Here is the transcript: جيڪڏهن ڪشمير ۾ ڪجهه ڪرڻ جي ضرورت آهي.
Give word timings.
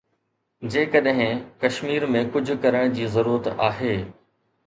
جيڪڏهن 0.75 1.43
ڪشمير 1.65 2.07
۾ 2.15 2.23
ڪجهه 2.37 2.57
ڪرڻ 2.63 2.95
جي 3.01 3.05
ضرورت 3.17 3.51
آهي. 3.69 3.93